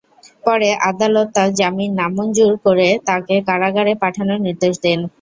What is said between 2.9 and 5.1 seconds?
তাঁকে কারাগারে পাঠানোর নির্দেশ দেন।